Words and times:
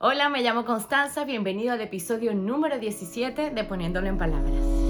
Hola, 0.00 0.28
me 0.28 0.42
llamo 0.42 0.64
Constanza, 0.64 1.24
bienvenido 1.24 1.72
al 1.72 1.80
episodio 1.80 2.32
número 2.32 2.78
17 2.78 3.50
de 3.50 3.64
Poniéndolo 3.64 4.06
en 4.06 4.16
Palabras. 4.16 4.87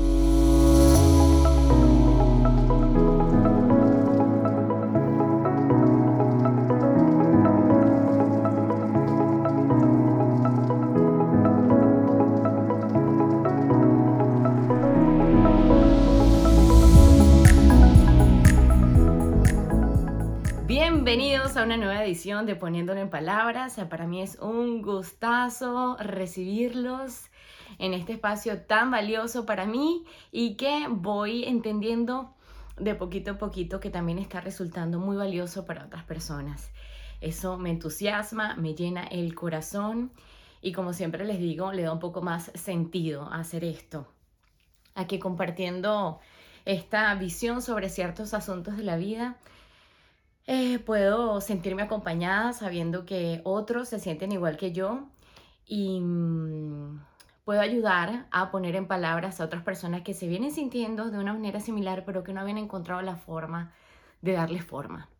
Edición 22.08 22.46
de 22.46 22.56
Poniéndolo 22.56 23.00
en 23.00 23.10
Palabras. 23.10 23.78
Para 23.90 24.06
mí 24.06 24.22
es 24.22 24.38
un 24.40 24.80
gustazo 24.80 25.98
recibirlos 25.98 27.26
en 27.78 27.92
este 27.92 28.14
espacio 28.14 28.62
tan 28.62 28.90
valioso 28.90 29.44
para 29.44 29.66
mí 29.66 30.04
y 30.32 30.56
que 30.56 30.86
voy 30.88 31.44
entendiendo 31.44 32.34
de 32.78 32.94
poquito 32.94 33.32
a 33.32 33.38
poquito 33.38 33.78
que 33.78 33.90
también 33.90 34.18
está 34.18 34.40
resultando 34.40 34.98
muy 34.98 35.18
valioso 35.18 35.66
para 35.66 35.84
otras 35.84 36.04
personas. 36.04 36.70
Eso 37.20 37.58
me 37.58 37.68
entusiasma, 37.68 38.56
me 38.56 38.74
llena 38.74 39.04
el 39.04 39.34
corazón 39.34 40.10
y 40.62 40.72
como 40.72 40.94
siempre 40.94 41.26
les 41.26 41.38
digo, 41.38 41.72
le 41.72 41.82
da 41.82 41.92
un 41.92 42.00
poco 42.00 42.22
más 42.22 42.50
sentido 42.54 43.30
hacer 43.30 43.64
esto. 43.64 44.08
Aquí 44.94 45.18
compartiendo 45.18 46.20
esta 46.64 47.14
visión 47.16 47.60
sobre 47.60 47.90
ciertos 47.90 48.32
asuntos 48.32 48.78
de 48.78 48.84
la 48.84 48.96
vida 48.96 49.36
eh, 50.50 50.78
puedo 50.78 51.42
sentirme 51.42 51.82
acompañada 51.82 52.54
sabiendo 52.54 53.04
que 53.04 53.42
otros 53.44 53.86
se 53.90 54.00
sienten 54.00 54.32
igual 54.32 54.56
que 54.56 54.72
yo 54.72 55.06
y 55.66 56.00
mm, 56.00 57.04
puedo 57.44 57.60
ayudar 57.60 58.26
a 58.30 58.50
poner 58.50 58.74
en 58.74 58.86
palabras 58.86 59.40
a 59.40 59.44
otras 59.44 59.62
personas 59.62 60.00
que 60.00 60.14
se 60.14 60.26
vienen 60.26 60.50
sintiendo 60.50 61.10
de 61.10 61.18
una 61.18 61.34
manera 61.34 61.60
similar 61.60 62.06
pero 62.06 62.24
que 62.24 62.32
no 62.32 62.40
habían 62.40 62.56
encontrado 62.56 63.02
la 63.02 63.16
forma 63.16 63.74
de 64.22 64.32
darle 64.32 64.62
forma. 64.62 65.10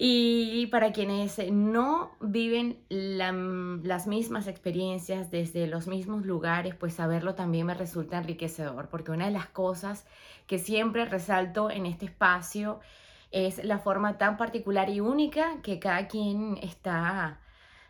Y 0.00 0.66
para 0.68 0.92
quienes 0.92 1.38
no 1.50 2.12
viven 2.20 2.78
las 2.88 4.06
mismas 4.06 4.46
experiencias 4.46 5.30
desde 5.30 5.66
los 5.66 5.88
mismos 5.88 6.24
lugares, 6.24 6.74
pues 6.74 6.94
saberlo 6.94 7.34
también 7.34 7.66
me 7.66 7.74
resulta 7.74 8.16
enriquecedor, 8.16 8.88
porque 8.88 9.10
una 9.10 9.26
de 9.26 9.32
las 9.32 9.48
cosas 9.48 10.06
que 10.46 10.58
siempre 10.58 11.04
resalto 11.04 11.68
en 11.68 11.84
este 11.84 12.06
espacio 12.06 12.80
es 13.30 13.64
la 13.64 13.78
forma 13.78 14.18
tan 14.18 14.36
particular 14.36 14.88
y 14.90 15.00
única 15.00 15.60
que 15.62 15.78
cada 15.78 16.08
quien 16.08 16.58
está, 16.62 17.40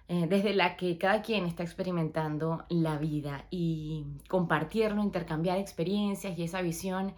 eh, 0.09 0.27
desde 0.29 0.55
la 0.55 0.77
que 0.77 0.99
cada 0.99 1.23
quien 1.23 1.47
está 1.47 1.63
experimentando 1.63 2.65
la 2.69 2.99
vida 2.99 3.45
y 3.51 4.05
compartirlo, 4.29 5.03
intercambiar 5.03 5.59
experiencias 5.59 6.39
y 6.39 6.43
esa 6.45 6.63
visión. 6.63 7.15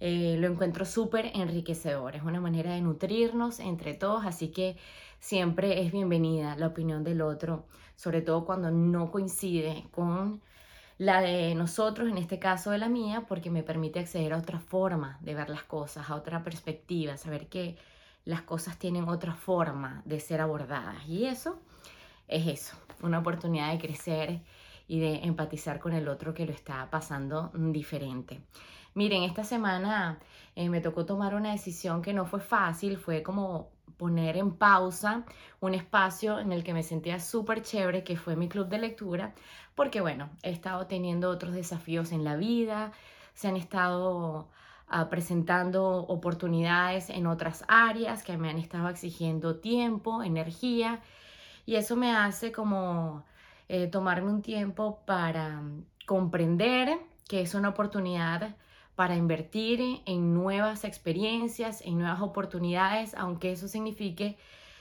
Eh, 0.00 0.36
lo 0.38 0.48
encuentro 0.48 0.84
súper 0.84 1.30
enriquecedor, 1.34 2.16
es 2.16 2.22
una 2.22 2.40
manera 2.40 2.74
de 2.74 2.80
nutrirnos 2.80 3.60
entre 3.60 3.94
todos, 3.94 4.26
así 4.26 4.48
que 4.48 4.76
siempre 5.20 5.80
es 5.82 5.92
bienvenida 5.92 6.56
la 6.56 6.66
opinión 6.66 7.04
del 7.04 7.22
otro, 7.22 7.64
sobre 7.96 8.20
todo 8.20 8.44
cuando 8.44 8.70
no 8.70 9.10
coincide 9.10 9.84
con 9.92 10.42
la 10.98 11.20
de 11.20 11.54
nosotros, 11.54 12.08
en 12.08 12.18
este 12.18 12.38
caso 12.38 12.70
de 12.70 12.78
la 12.78 12.88
mía, 12.88 13.24
porque 13.28 13.50
me 13.50 13.62
permite 13.62 14.00
acceder 14.00 14.32
a 14.32 14.38
otra 14.38 14.60
forma 14.60 15.18
de 15.20 15.34
ver 15.34 15.50
las 15.50 15.64
cosas, 15.64 16.08
a 16.08 16.14
otra 16.14 16.42
perspectiva, 16.42 17.16
saber 17.16 17.48
que 17.48 17.76
las 18.24 18.42
cosas 18.42 18.78
tienen 18.78 19.08
otra 19.08 19.34
forma 19.34 20.02
de 20.04 20.20
ser 20.20 20.40
abordadas. 20.40 21.06
Y 21.06 21.26
eso 21.26 21.60
es 22.28 22.46
eso, 22.46 22.76
una 23.02 23.18
oportunidad 23.18 23.72
de 23.72 23.78
crecer 23.78 24.40
y 24.86 25.00
de 25.00 25.24
empatizar 25.24 25.80
con 25.80 25.92
el 25.92 26.08
otro 26.08 26.34
que 26.34 26.46
lo 26.46 26.52
está 26.52 26.88
pasando 26.90 27.50
diferente. 27.54 28.40
Miren, 28.94 29.24
esta 29.24 29.42
semana 29.42 30.20
eh, 30.54 30.68
me 30.68 30.80
tocó 30.80 31.04
tomar 31.04 31.34
una 31.34 31.50
decisión 31.50 32.00
que 32.00 32.12
no 32.12 32.26
fue 32.26 32.40
fácil, 32.40 32.96
fue 32.96 33.22
como 33.22 33.73
poner 33.96 34.36
en 34.36 34.52
pausa 34.52 35.24
un 35.60 35.74
espacio 35.74 36.38
en 36.38 36.52
el 36.52 36.64
que 36.64 36.74
me 36.74 36.82
sentía 36.82 37.20
súper 37.20 37.62
chévere, 37.62 38.04
que 38.04 38.16
fue 38.16 38.36
mi 38.36 38.48
club 38.48 38.68
de 38.68 38.78
lectura, 38.78 39.34
porque 39.74 40.00
bueno, 40.00 40.30
he 40.42 40.50
estado 40.50 40.86
teniendo 40.86 41.30
otros 41.30 41.54
desafíos 41.54 42.12
en 42.12 42.24
la 42.24 42.36
vida, 42.36 42.92
se 43.34 43.48
han 43.48 43.56
estado 43.56 44.48
ah, 44.88 45.08
presentando 45.08 45.84
oportunidades 46.06 47.10
en 47.10 47.26
otras 47.26 47.64
áreas 47.68 48.22
que 48.22 48.36
me 48.36 48.50
han 48.50 48.58
estado 48.58 48.88
exigiendo 48.88 49.56
tiempo, 49.56 50.22
energía, 50.22 51.00
y 51.66 51.76
eso 51.76 51.96
me 51.96 52.14
hace 52.14 52.52
como 52.52 53.24
eh, 53.68 53.86
tomarme 53.86 54.30
un 54.30 54.42
tiempo 54.42 55.00
para 55.06 55.62
comprender 56.06 56.98
que 57.26 57.40
es 57.40 57.54
una 57.54 57.70
oportunidad 57.70 58.54
para 58.96 59.16
invertir 59.16 60.02
en 60.06 60.34
nuevas 60.34 60.84
experiencias, 60.84 61.80
en 61.82 61.98
nuevas 61.98 62.20
oportunidades, 62.20 63.14
aunque 63.14 63.52
eso 63.52 63.68
signifique 63.68 64.36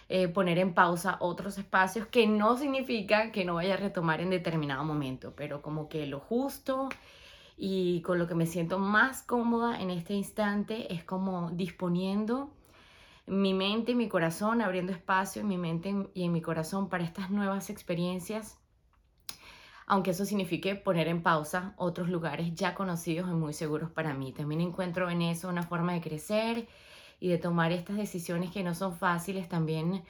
eh, 0.09 0.27
poner 0.27 0.59
en 0.59 0.73
pausa 0.73 1.17
otros 1.19 1.57
espacios, 1.57 2.07
que 2.07 2.27
no 2.27 2.57
significa 2.57 3.31
que 3.31 3.45
no 3.45 3.55
vaya 3.55 3.73
a 3.75 3.77
retomar 3.77 4.21
en 4.21 4.29
determinado 4.29 4.83
momento, 4.83 5.33
pero 5.35 5.61
como 5.61 5.89
que 5.89 6.05
lo 6.05 6.19
justo 6.19 6.89
y 7.57 8.01
con 8.01 8.19
lo 8.19 8.27
que 8.27 8.35
me 8.35 8.45
siento 8.45 8.79
más 8.79 9.23
cómoda 9.23 9.81
en 9.81 9.89
este 9.89 10.13
instante 10.13 10.93
es 10.93 11.03
como 11.03 11.51
disponiendo 11.51 12.51
mi 13.25 13.53
mente 13.53 13.93
y 13.93 13.95
mi 13.95 14.09
corazón, 14.09 14.61
abriendo 14.61 14.91
espacio 14.91 15.41
en 15.41 15.47
mi 15.47 15.57
mente 15.57 15.95
y 16.13 16.23
en 16.23 16.33
mi 16.33 16.41
corazón 16.41 16.89
para 16.89 17.03
estas 17.03 17.29
nuevas 17.29 17.69
experiencias 17.69 18.59
aunque 19.85 20.11
eso 20.11 20.25
signifique 20.25 20.75
poner 20.75 21.07
en 21.07 21.21
pausa 21.23 21.73
otros 21.77 22.09
lugares 22.09 22.53
ya 22.55 22.73
conocidos 22.73 23.29
y 23.29 23.33
muy 23.33 23.53
seguros 23.53 23.91
para 23.91 24.13
mí. 24.13 24.31
También 24.31 24.61
encuentro 24.61 25.09
en 25.09 25.21
eso 25.21 25.49
una 25.49 25.63
forma 25.63 25.93
de 25.93 26.01
crecer 26.01 26.67
y 27.19 27.29
de 27.29 27.37
tomar 27.37 27.71
estas 27.71 27.97
decisiones 27.97 28.51
que 28.51 28.63
no 28.63 28.75
son 28.75 28.95
fáciles, 28.95 29.47
también 29.49 30.03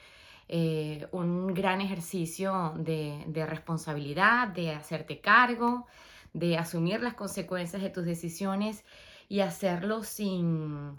eh, 0.48 1.06
un 1.12 1.54
gran 1.54 1.80
ejercicio 1.80 2.74
de, 2.76 3.24
de 3.28 3.46
responsabilidad, 3.46 4.48
de 4.48 4.72
hacerte 4.72 5.20
cargo, 5.20 5.86
de 6.32 6.58
asumir 6.58 7.00
las 7.00 7.14
consecuencias 7.14 7.82
de 7.82 7.90
tus 7.90 8.04
decisiones 8.04 8.84
y 9.28 9.40
hacerlo 9.40 10.02
sin 10.02 10.96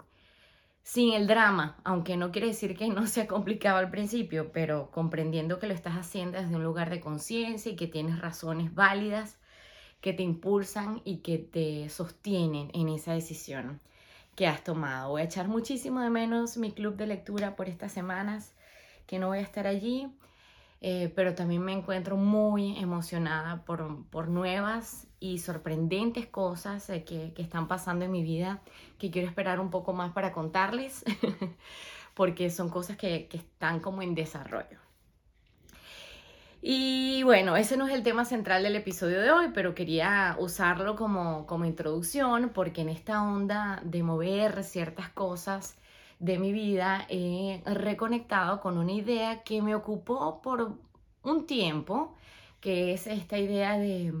sin 0.86 1.14
el 1.14 1.26
drama, 1.26 1.76
aunque 1.82 2.16
no 2.16 2.30
quiere 2.30 2.46
decir 2.46 2.76
que 2.76 2.86
no 2.88 3.08
sea 3.08 3.26
complicado 3.26 3.78
al 3.78 3.90
principio, 3.90 4.52
pero 4.52 4.92
comprendiendo 4.92 5.58
que 5.58 5.66
lo 5.66 5.74
estás 5.74 5.94
haciendo 5.94 6.40
desde 6.40 6.54
un 6.54 6.62
lugar 6.62 6.90
de 6.90 7.00
conciencia 7.00 7.72
y 7.72 7.74
que 7.74 7.88
tienes 7.88 8.20
razones 8.20 8.72
válidas 8.72 9.36
que 10.00 10.12
te 10.12 10.22
impulsan 10.22 11.02
y 11.04 11.18
que 11.18 11.38
te 11.38 11.88
sostienen 11.88 12.70
en 12.72 12.88
esa 12.88 13.14
decisión 13.14 13.80
que 14.36 14.46
has 14.46 14.62
tomado. 14.62 15.10
Voy 15.10 15.22
a 15.22 15.24
echar 15.24 15.48
muchísimo 15.48 16.00
de 16.00 16.10
menos 16.10 16.56
mi 16.56 16.70
club 16.70 16.94
de 16.94 17.08
lectura 17.08 17.56
por 17.56 17.68
estas 17.68 17.90
semanas 17.90 18.54
que 19.08 19.18
no 19.18 19.26
voy 19.26 19.38
a 19.38 19.42
estar 19.42 19.66
allí, 19.66 20.06
eh, 20.82 21.12
pero 21.16 21.34
también 21.34 21.62
me 21.62 21.72
encuentro 21.72 22.16
muy 22.16 22.78
emocionada 22.78 23.64
por, 23.64 24.06
por 24.06 24.28
nuevas 24.28 25.08
y 25.32 25.38
sorprendentes 25.38 26.26
cosas 26.26 26.88
eh, 26.90 27.04
que, 27.04 27.32
están 27.36 27.68
pasando 27.68 28.04
en 28.04 28.12
mi 28.12 28.22
vida 28.22 28.60
que 28.98 29.10
quiero 29.10 29.28
esperar 29.28 29.60
un 29.60 29.70
poco 29.70 29.92
más 29.92 30.12
para 30.12 30.32
contarles, 30.32 31.04
porque 32.14 32.50
son 32.50 32.70
cosas 32.70 32.96
que, 32.96 33.26
que 33.28 33.38
están 33.38 33.80
como 33.80 34.02
en 34.02 34.14
desarrollo. 34.14 34.78
Y 36.62 37.22
bueno, 37.22 37.56
ese 37.56 37.76
no 37.76 37.86
es 37.86 37.94
el 37.94 38.02
tema 38.02 38.24
central 38.24 38.62
del 38.62 38.76
episodio 38.76 39.20
de 39.20 39.30
hoy, 39.30 39.50
pero 39.54 39.74
quería 39.74 40.36
usarlo 40.38 40.96
como, 40.96 41.46
como 41.46 41.64
introducción 41.64 42.50
porque 42.52 42.80
en 42.80 42.88
esta 42.88 43.22
onda 43.22 43.80
de 43.84 44.02
mover 44.02 44.64
ciertas 44.64 45.08
cosas 45.10 45.76
de 46.18 46.38
mi 46.38 46.52
vida 46.52 47.06
he 47.08 47.62
reconectado 47.66 48.60
con 48.60 48.78
una 48.78 48.92
idea 48.92 49.42
que 49.42 49.62
me 49.62 49.74
ocupó 49.74 50.40
por 50.42 50.72
un 51.22 51.46
tiempo, 51.46 52.16
que 52.60 52.94
es 52.94 53.06
esta 53.06 53.38
idea 53.38 53.78
de, 53.78 54.12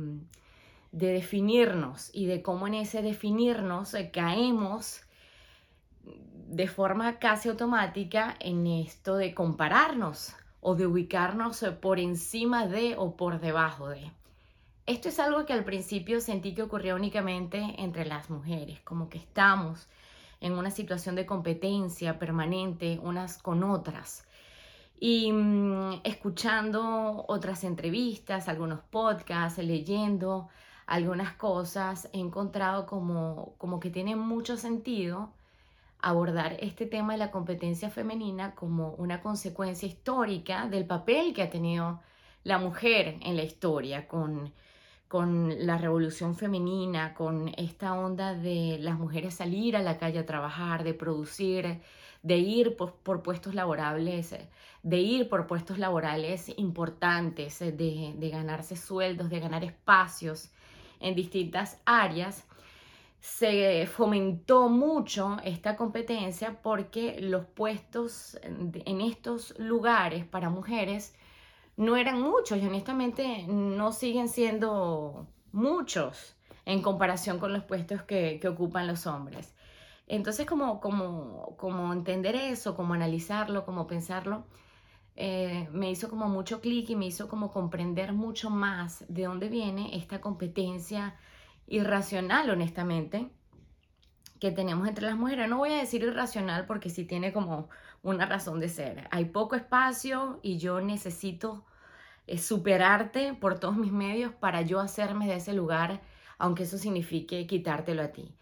de 0.96 1.12
definirnos 1.12 2.08
y 2.14 2.24
de 2.24 2.40
cómo 2.40 2.66
en 2.66 2.72
ese 2.72 3.02
definirnos 3.02 3.92
eh, 3.92 4.10
caemos 4.10 5.02
de 6.48 6.68
forma 6.68 7.18
casi 7.18 7.50
automática 7.50 8.34
en 8.40 8.66
esto 8.66 9.16
de 9.16 9.34
compararnos 9.34 10.34
o 10.60 10.74
de 10.74 10.86
ubicarnos 10.86 11.62
eh, 11.62 11.72
por 11.72 11.98
encima 11.98 12.66
de 12.66 12.94
o 12.96 13.14
por 13.14 13.40
debajo 13.40 13.90
de. 13.90 14.10
Esto 14.86 15.10
es 15.10 15.20
algo 15.20 15.44
que 15.44 15.52
al 15.52 15.64
principio 15.64 16.22
sentí 16.22 16.54
que 16.54 16.62
ocurría 16.62 16.94
únicamente 16.94 17.74
entre 17.76 18.06
las 18.06 18.30
mujeres, 18.30 18.80
como 18.80 19.10
que 19.10 19.18
estamos 19.18 19.88
en 20.40 20.52
una 20.52 20.70
situación 20.70 21.14
de 21.14 21.26
competencia 21.26 22.18
permanente 22.18 22.98
unas 23.02 23.36
con 23.36 23.62
otras. 23.64 24.26
Y 24.98 25.30
mm, 25.30 26.00
escuchando 26.04 27.26
otras 27.28 27.64
entrevistas, 27.64 28.48
algunos 28.48 28.80
podcasts, 28.80 29.62
leyendo 29.62 30.48
algunas 30.86 31.32
cosas, 31.34 32.08
he 32.12 32.20
encontrado 32.20 32.86
como, 32.86 33.54
como 33.58 33.80
que 33.80 33.90
tiene 33.90 34.16
mucho 34.16 34.56
sentido 34.56 35.30
abordar 36.00 36.56
este 36.60 36.86
tema 36.86 37.14
de 37.14 37.18
la 37.18 37.30
competencia 37.30 37.90
femenina 37.90 38.54
como 38.54 38.90
una 38.92 39.20
consecuencia 39.20 39.88
histórica 39.88 40.68
del 40.68 40.86
papel 40.86 41.34
que 41.34 41.42
ha 41.42 41.50
tenido 41.50 42.00
la 42.44 42.58
mujer 42.58 43.16
en 43.22 43.36
la 43.36 43.42
historia, 43.42 44.06
con, 44.06 44.52
con 45.08 45.66
la 45.66 45.78
revolución 45.78 46.36
femenina, 46.36 47.14
con 47.14 47.48
esta 47.56 47.94
onda 47.94 48.34
de 48.34 48.78
las 48.80 48.96
mujeres 48.98 49.34
salir 49.34 49.76
a 49.76 49.82
la 49.82 49.98
calle 49.98 50.20
a 50.20 50.26
trabajar, 50.26 50.84
de 50.84 50.94
producir, 50.94 51.80
de 52.22 52.38
ir 52.38 52.76
por, 52.76 53.22
puestos 53.22 53.54
laborables, 53.54 54.36
de 54.84 54.98
ir 54.98 55.28
por 55.28 55.48
puestos 55.48 55.78
laborales 55.78 56.52
importantes, 56.56 57.58
de, 57.58 58.14
de 58.16 58.28
ganarse 58.30 58.76
sueldos, 58.76 59.28
de 59.28 59.40
ganar 59.40 59.64
espacios 59.64 60.50
en 61.00 61.14
distintas 61.14 61.80
áreas, 61.84 62.44
se 63.20 63.86
fomentó 63.86 64.68
mucho 64.68 65.36
esta 65.44 65.76
competencia 65.76 66.62
porque 66.62 67.20
los 67.20 67.44
puestos 67.44 68.38
en 68.42 69.00
estos 69.00 69.58
lugares 69.58 70.24
para 70.24 70.48
mujeres 70.48 71.14
no 71.76 71.96
eran 71.96 72.20
muchos 72.20 72.58
y 72.58 72.66
honestamente 72.66 73.44
no 73.48 73.92
siguen 73.92 74.28
siendo 74.28 75.26
muchos 75.52 76.36
en 76.64 76.82
comparación 76.82 77.38
con 77.38 77.52
los 77.52 77.64
puestos 77.64 78.02
que, 78.02 78.40
ocupan 78.48 78.86
los 78.86 79.06
hombres. 79.06 79.54
Entonces, 80.08 80.46
como, 80.46 80.80
como, 80.80 81.56
como 81.56 81.92
entender 81.92 82.36
eso, 82.36 82.76
como 82.76 82.94
analizarlo, 82.94 83.64
como 83.64 83.86
pensarlo, 83.86 84.44
eh, 85.16 85.68
me 85.72 85.90
hizo 85.90 86.10
como 86.10 86.28
mucho 86.28 86.60
clic 86.60 86.90
y 86.90 86.96
me 86.96 87.06
hizo 87.06 87.28
como 87.28 87.50
comprender 87.50 88.12
mucho 88.12 88.50
más 88.50 89.04
de 89.08 89.24
dónde 89.24 89.48
viene 89.48 89.96
esta 89.96 90.20
competencia 90.20 91.16
irracional, 91.66 92.50
honestamente, 92.50 93.30
que 94.38 94.52
tenemos 94.52 94.86
entre 94.86 95.06
las 95.06 95.16
mujeres. 95.16 95.48
No 95.48 95.56
voy 95.58 95.72
a 95.72 95.78
decir 95.78 96.02
irracional 96.02 96.66
porque 96.66 96.90
sí 96.90 97.04
tiene 97.04 97.32
como 97.32 97.70
una 98.02 98.26
razón 98.26 98.60
de 98.60 98.68
ser. 98.68 99.08
Hay 99.10 99.26
poco 99.26 99.56
espacio 99.56 100.38
y 100.42 100.58
yo 100.58 100.82
necesito 100.82 101.64
eh, 102.26 102.38
superarte 102.38 103.32
por 103.34 103.58
todos 103.58 103.76
mis 103.76 103.92
medios 103.92 104.34
para 104.34 104.62
yo 104.62 104.80
hacerme 104.80 105.26
de 105.26 105.36
ese 105.36 105.54
lugar, 105.54 106.02
aunque 106.38 106.64
eso 106.64 106.76
signifique 106.76 107.46
quitártelo 107.46 108.02
a 108.02 108.08
ti. 108.08 108.34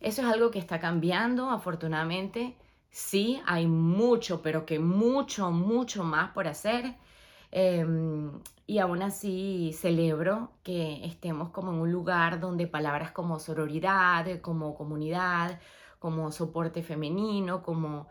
Eso 0.00 0.22
es 0.22 0.28
algo 0.28 0.50
que 0.50 0.58
está 0.58 0.80
cambiando, 0.80 1.50
afortunadamente. 1.50 2.56
Sí, 2.90 3.40
hay 3.46 3.66
mucho, 3.66 4.42
pero 4.42 4.66
que 4.66 4.78
mucho, 4.78 5.50
mucho 5.50 6.04
más 6.04 6.32
por 6.32 6.48
hacer. 6.48 6.96
Em, 7.52 8.30
y 8.66 8.78
aún 8.78 9.02
así 9.02 9.72
celebro 9.74 10.52
que 10.62 11.04
estemos 11.04 11.50
como 11.50 11.72
en 11.72 11.78
un 11.80 11.92
lugar 11.92 12.40
donde 12.40 12.66
palabras 12.66 13.12
como 13.12 13.38
sororidad, 13.40 14.40
como 14.40 14.74
comunidad, 14.76 15.60
como 15.98 16.30
soporte 16.32 16.82
femenino, 16.82 17.62
como 17.62 18.08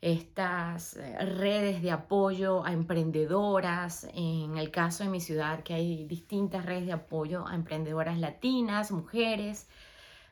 estas 0.00 0.96
eh, 0.96 1.16
redes 1.24 1.82
de 1.82 1.90
apoyo 1.90 2.64
a 2.64 2.72
emprendedoras, 2.72 4.04
en 4.14 4.56
el 4.58 4.70
caso 4.70 5.04
de 5.04 5.10
mi 5.10 5.20
ciudad 5.20 5.62
que 5.64 5.74
hay 5.74 6.04
distintas 6.06 6.64
redes 6.66 6.86
de 6.86 6.92
apoyo 6.92 7.46
a 7.48 7.54
emprendedoras 7.54 8.18
latinas, 8.18 8.92
mujeres, 8.92 9.68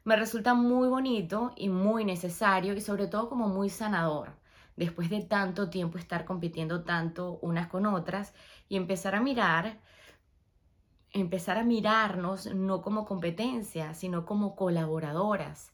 me 0.06 0.14
resulta 0.14 0.54
muy 0.54 0.88
bonito 0.88 1.52
y 1.56 1.68
muy 1.68 2.04
necesario 2.04 2.74
y 2.74 2.80
sobre 2.80 3.08
todo 3.08 3.28
como 3.28 3.48
muy 3.48 3.70
sanador 3.70 4.30
después 4.76 5.10
de 5.10 5.22
tanto 5.22 5.68
tiempo 5.68 5.98
estar 5.98 6.24
compitiendo 6.24 6.84
tanto 6.84 7.40
unas 7.42 7.66
con 7.66 7.86
otras 7.86 8.32
y 8.68 8.76
empezar 8.76 9.16
a 9.16 9.20
mirar, 9.20 9.80
empezar 11.10 11.58
a 11.58 11.64
mirarnos 11.64 12.46
no 12.54 12.82
como 12.82 13.04
competencia, 13.04 13.94
sino 13.94 14.24
como 14.26 14.54
colaboradoras 14.54 15.72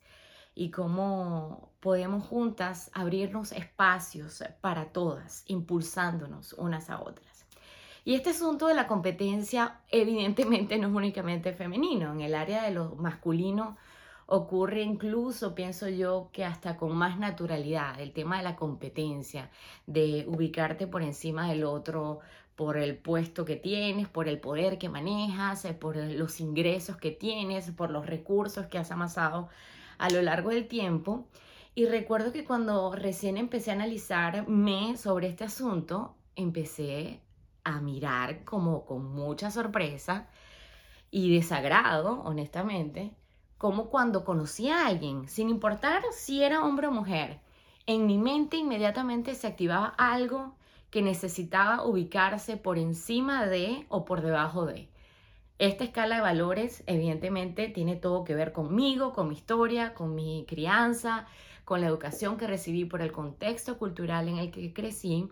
y 0.55 0.71
cómo 0.71 1.71
podemos 1.81 2.25
juntas 2.27 2.91
abrirnos 2.95 3.53
espacios 3.53 4.43
para 4.63 4.93
todas, 4.93 5.45
impulsándonos 5.47 6.55
unas 6.55 6.89
a 6.89 7.03
otras. 7.03 7.45
Y 8.03 8.15
este 8.15 8.31
asunto 8.31 8.67
de 8.67 8.75
la 8.75 8.87
competencia 8.87 9.83
evidentemente 9.91 10.79
no 10.79 10.89
es 10.89 10.95
únicamente 10.95 11.53
femenino, 11.53 12.13
en 12.13 12.23
el 12.23 12.35
área 12.35 12.63
de 12.63 12.71
lo 12.71 12.95
masculino 12.95 13.77
ocurre 14.27 14.83
incluso, 14.83 15.55
pienso 15.55 15.89
yo, 15.89 16.31
que 16.33 16.45
hasta 16.45 16.77
con 16.77 16.97
más 16.97 17.19
naturalidad, 17.19 18.01
el 18.01 18.13
tema 18.13 18.39
de 18.39 18.45
la 18.45 18.57
competencia, 18.57 19.51
de 19.87 20.25
ubicarte 20.29 20.87
por 20.87 21.03
encima 21.03 21.49
del 21.49 21.65
otro, 21.65 22.21
por 22.57 22.77
el 22.77 22.97
puesto 22.97 23.45
que 23.45 23.57
tienes, 23.57 24.09
por 24.09 24.29
el 24.29 24.41
poder 24.41 24.79
que 24.79 24.89
manejas, 24.89 25.65
eh, 25.65 25.75
por 25.75 25.97
los 25.97 26.41
ingresos 26.41 26.97
que 26.97 27.11
tienes, 27.11 27.71
por 27.73 27.91
los 27.91 28.07
recursos 28.07 28.67
que 28.67 28.79
has 28.79 28.91
amasado 28.91 29.49
a 29.99 30.11
lo 30.11 30.23
largo 30.23 30.51
del 30.51 30.69
tiempo. 30.69 31.27
Y 31.75 31.87
recuerdo 31.87 32.33
que 32.33 32.45
cuando 32.45 32.95
recién 32.95 33.37
empecé 33.39 33.71
a 33.71 33.75
analizarme 33.75 34.97
sobre 34.97 35.29
este 35.29 35.45
asunto, 35.45 36.15
empecé 36.37 37.21
a 37.65 37.81
mirar 37.81 38.45
como 38.45 38.85
con 38.85 39.07
mucha 39.15 39.51
sorpresa 39.51 40.29
y 41.11 41.35
desagrado, 41.35 42.21
honestamente, 42.23 43.13
como 43.63 43.91
cuando 43.91 44.25
conocí 44.25 44.71
a 44.71 44.89
alguien, 44.89 45.29
sin 45.29 45.49
importar 45.49 46.03
si 46.11 46.43
era 46.43 46.65
hombre 46.65 46.89
o 46.89 46.91
mujer, 46.91 47.39
en 47.87 48.07
mi 48.07 48.19
mente 48.19 48.57
inmediatamente 48.57 49.37
se 49.37 49.47
activaba 49.47 49.95
algo 49.99 50.57
que 50.91 51.01
necesitaba 51.01 51.87
ubicarse 51.87 52.57
por 52.57 52.77
encima 52.77 53.47
de 53.47 53.87
o 53.89 54.05
por 54.05 54.21
debajo 54.21 54.67
de. 54.67 54.89
Esta 55.61 55.85
escala 55.85 56.17
de 56.17 56.23
valores 56.23 56.83
evidentemente 56.89 57.69
tiene 57.69 57.95
todo 57.95 58.25
que 58.25 58.35
ver 58.35 58.53
conmigo, 58.53 59.13
con 59.13 59.29
mi 59.29 59.37
historia, 59.37 59.95
con 59.95 60.17
mi 60.17 60.45
crianza, 60.49 61.29
con 61.65 61.81
la 61.81 61.87
educación 61.87 62.39
que 62.39 62.49
recibí 62.49 62.85
por 62.85 63.01
el 63.01 63.13
contexto 63.13 63.79
cultural 63.79 64.27
en 64.27 64.39
el 64.39 64.51
que 64.51 64.73
crecí 64.75 65.29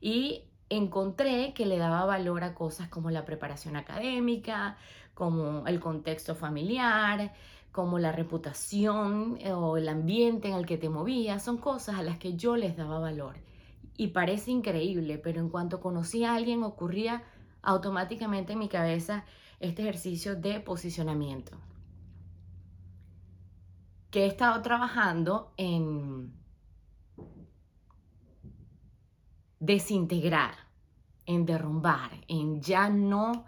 y 0.00 0.44
encontré 0.68 1.52
que 1.54 1.66
le 1.66 1.78
daba 1.78 2.04
valor 2.04 2.44
a 2.44 2.54
cosas 2.54 2.88
como 2.88 3.10
la 3.10 3.24
preparación 3.24 3.74
académica, 3.74 4.76
como 5.14 5.66
el 5.66 5.80
contexto 5.80 6.34
familiar, 6.34 7.32
como 7.74 7.98
la 7.98 8.12
reputación 8.12 9.36
eh, 9.40 9.52
o 9.52 9.76
el 9.76 9.88
ambiente 9.88 10.46
en 10.46 10.54
el 10.54 10.64
que 10.64 10.78
te 10.78 10.88
movías, 10.88 11.42
son 11.42 11.58
cosas 11.58 11.96
a 11.96 12.04
las 12.04 12.18
que 12.18 12.36
yo 12.36 12.54
les 12.56 12.76
daba 12.76 13.00
valor. 13.00 13.34
Y 13.96 14.08
parece 14.08 14.52
increíble, 14.52 15.18
pero 15.18 15.40
en 15.40 15.48
cuanto 15.48 15.80
conocí 15.80 16.22
a 16.22 16.36
alguien 16.36 16.62
ocurría 16.62 17.24
automáticamente 17.62 18.52
en 18.52 18.60
mi 18.60 18.68
cabeza 18.68 19.24
este 19.58 19.82
ejercicio 19.82 20.36
de 20.36 20.60
posicionamiento. 20.60 21.58
Que 24.12 24.22
he 24.22 24.26
estado 24.28 24.62
trabajando 24.62 25.52
en 25.56 26.32
desintegrar, 29.58 30.54
en 31.26 31.44
derrumbar, 31.44 32.12
en 32.28 32.62
ya 32.62 32.88
no 32.88 33.46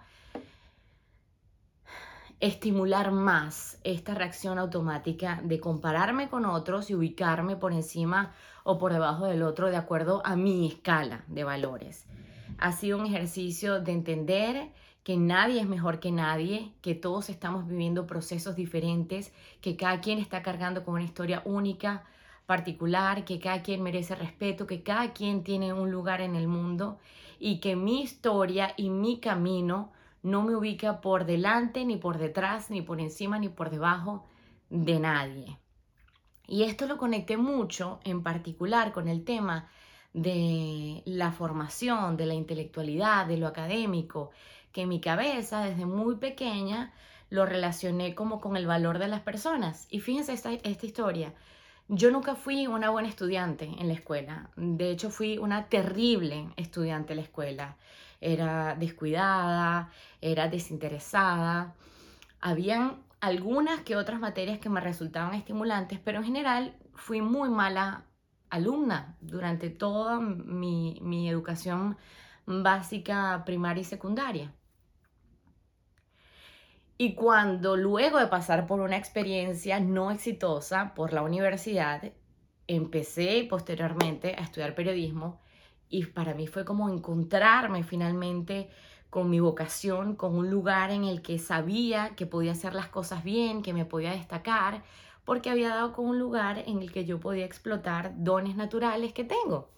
estimular 2.41 3.13
más 3.13 3.79
esta 3.83 4.15
reacción 4.15 4.59
automática 4.59 5.41
de 5.43 5.59
compararme 5.59 6.29
con 6.29 6.45
otros 6.45 6.91
y 6.91 6.95
ubicarme 6.95 7.57
por 7.57 7.73
encima 7.73 8.35
o 8.63 8.79
por 8.79 8.93
debajo 8.93 9.27
del 9.27 9.43
otro 9.43 9.71
de 9.71 9.77
acuerdo 9.77 10.21
a 10.25 10.37
mi 10.37 10.67
escala 10.67 11.25
de 11.29 11.45
valores. 11.45 12.05
Ha 12.59 12.73
sido 12.73 12.99
un 12.99 13.07
ejercicio 13.07 13.81
de 13.81 13.93
entender 13.93 14.73
que 15.03 15.17
nadie 15.17 15.61
es 15.61 15.69
mejor 15.69 16.01
que 16.01 16.11
nadie, 16.11 16.73
que 16.83 16.95
todos 16.95 17.31
estamos 17.31 17.67
viviendo 17.67 18.07
procesos 18.07 18.57
diferentes, 18.57 19.33
que 19.61 19.77
cada 19.77 20.01
quien 20.01 20.19
está 20.19 20.43
cargando 20.43 20.85
con 20.85 20.95
una 20.95 21.05
historia 21.05 21.43
única, 21.45 22.05
particular, 22.45 23.25
que 23.25 23.39
cada 23.39 23.63
quien 23.63 23.83
merece 23.83 24.15
respeto, 24.15 24.67
que 24.67 24.83
cada 24.83 25.13
quien 25.13 25.43
tiene 25.43 25.73
un 25.73 25.91
lugar 25.91 26.21
en 26.21 26.35
el 26.37 26.49
mundo 26.49 26.99
y 27.39 27.61
que 27.61 27.77
mi 27.77 28.03
historia 28.03 28.75
y 28.77 28.91
mi 28.91 29.21
camino 29.21 29.93
no 30.27 30.43
me 30.43 30.57
ubica 30.57 31.01
por 31.01 31.25
delante, 31.25 31.85
ni 31.85 31.97
por 31.99 32.19
detrás, 32.19 32.69
ni 32.69 32.83
por 32.83 33.01
encima, 33.01 33.39
ni 33.39 33.49
por 33.49 33.71
debajo 33.71 34.27
de 34.71 34.99
nadie. 34.99 35.57
Y 36.49 36.65
esto 36.65 36.87
lo 36.87 36.99
conecté 36.99 37.37
mucho, 37.37 38.01
en 38.03 38.25
particular, 38.25 38.93
con 38.93 39.07
el 39.07 39.25
tema 39.25 39.69
de 40.13 41.03
la 41.05 41.31
formación, 41.31 42.17
de 42.17 42.27
la 42.27 42.35
intelectualidad, 42.35 43.27
de 43.27 43.37
lo 43.37 43.47
académico, 43.47 44.33
que 44.73 44.83
en 44.83 44.89
mi 44.89 45.01
cabeza, 45.01 45.61
desde 45.61 45.87
muy 45.87 46.17
pequeña, 46.17 46.93
lo 47.31 47.47
relacioné 47.47 48.17
como 48.17 48.41
con 48.41 48.57
el 48.57 48.67
valor 48.67 48.99
de 48.99 49.07
las 49.07 49.21
personas. 49.21 49.87
Y 49.91 50.01
fíjense 50.01 50.33
esta, 50.33 50.53
esta 50.53 50.87
historia. 50.87 51.35
Yo 51.87 52.11
nunca 52.11 52.35
fui 52.35 52.67
una 52.67 52.91
buena 52.91 53.09
estudiante 53.09 53.65
en 53.79 53.87
la 53.87 53.95
escuela. 53.95 54.51
De 54.57 54.91
hecho, 54.91 55.11
fui 55.11 55.39
una 55.39 55.69
terrible 55.69 56.49
estudiante 56.57 57.13
en 57.13 57.19
la 57.19 57.23
escuela 57.23 57.77
era 58.21 58.75
descuidada, 58.77 59.91
era 60.21 60.49
desinteresada. 60.49 61.75
Habían 62.41 63.03
algunas 63.21 63.81
que 63.81 63.97
otras 63.97 64.21
materias 64.21 64.59
que 64.59 64.69
me 64.69 64.81
resultaban 64.81 65.35
estimulantes, 65.35 65.99
pero 65.99 66.19
en 66.19 66.25
general 66.25 66.77
fui 66.95 67.21
muy 67.21 67.49
mala 67.49 68.05
alumna 68.51 69.17
durante 69.21 69.71
toda 69.71 70.21
mi, 70.21 70.99
mi 71.03 71.29
educación 71.29 71.97
básica, 72.47 73.43
primaria 73.45 73.81
y 73.81 73.85
secundaria. 73.85 74.53
Y 76.99 77.15
cuando 77.15 77.77
luego 77.77 78.19
de 78.19 78.27
pasar 78.29 78.67
por 78.67 78.81
una 78.81 78.97
experiencia 78.97 79.81
no 79.81 80.11
exitosa 80.11 80.95
por 80.95 81.13
la 81.13 81.23
universidad, 81.23 82.13
empecé 82.67 83.47
posteriormente 83.49 84.35
a 84.39 84.43
estudiar 84.43 84.75
periodismo 84.75 85.41
y 85.89 86.07
para 86.07 86.35
mí 86.35 86.47
fue 86.47 86.65
como 86.65 86.89
encontrarme 86.89 87.85
finalmente 87.85 88.69
con 89.11 89.31
mi 89.31 89.41
vocación, 89.41 90.17
con 90.17 90.35
un 90.35 90.51
lugar 90.51 90.91
en 90.91 91.05
el 91.05 91.23
que 91.23 91.39
sabía 91.39 92.15
que 92.17 92.27
podía 92.27 92.53
hacer 92.53 92.75
las 92.75 92.89
cosas 92.89 93.25
bien, 93.25 93.63
que 93.63 93.73
me 93.73 93.85
podía 93.85 94.11
destacar, 94.13 94.83
porque 95.25 95.51
había 95.51 95.71
dado 95.71 95.93
con 95.93 96.07
un 96.07 96.19
lugar 96.19 96.63
en 96.67 96.83
el 96.83 96.93
que 96.93 97.05
yo 97.05 97.19
podía 97.21 97.45
explotar 97.45 98.13
dones 98.17 98.57
naturales 98.57 99.13
que 99.13 99.25
tengo. 99.25 99.71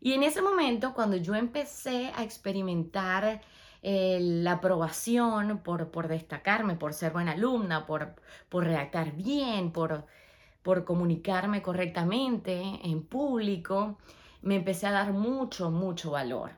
Y 0.00 0.12
en 0.12 0.22
ese 0.22 0.42
momento, 0.42 0.94
cuando 0.94 1.16
yo 1.16 1.34
empecé 1.34 2.12
a 2.14 2.22
experimentar 2.22 3.40
eh, 3.82 4.18
la 4.20 4.52
aprobación 4.52 5.58
por, 5.58 5.90
por 5.90 6.08
destacarme, 6.08 6.76
por 6.76 6.94
ser 6.94 7.12
buena 7.12 7.32
alumna, 7.32 7.86
por, 7.86 8.14
por 8.48 8.64
redactar 8.64 9.12
bien, 9.12 9.72
por, 9.72 10.06
por 10.62 10.84
comunicarme 10.84 11.62
correctamente 11.62 12.60
en 12.82 13.02
público, 13.02 13.98
me 14.42 14.56
empecé 14.56 14.86
a 14.86 14.92
dar 14.92 15.12
mucho, 15.12 15.70
mucho 15.70 16.12
valor. 16.12 16.52